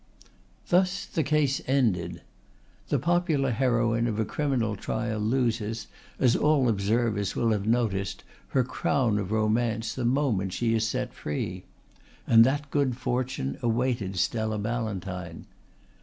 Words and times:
Thus 0.69 1.05
the 1.05 1.21
case 1.21 1.61
ended. 1.67 2.23
The 2.89 2.97
popular 2.97 3.51
heroine 3.51 4.07
of 4.07 4.17
a 4.17 4.25
criminal 4.25 4.75
trial 4.75 5.19
loses, 5.19 5.85
as 6.17 6.35
all 6.35 6.67
observers 6.67 7.35
will 7.35 7.51
have 7.51 7.67
noticed, 7.67 8.23
her 8.47 8.63
crown 8.63 9.19
of 9.19 9.31
romance 9.31 9.93
the 9.93 10.03
moment 10.03 10.53
she 10.53 10.73
is 10.73 10.87
set 10.87 11.13
free; 11.13 11.65
and 12.25 12.43
that 12.43 12.71
good 12.71 12.97
fortune 12.97 13.59
awaited 13.61 14.15
Stella 14.17 14.57
Ballantyne. 14.57 15.45